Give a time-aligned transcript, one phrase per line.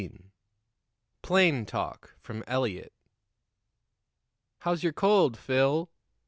[1.21, 2.91] PLAIN TALK FROM ELIOT.
[4.61, 5.91] "How's your cold, Phil?"